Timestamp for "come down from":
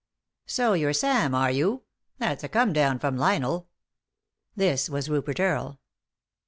2.49-3.17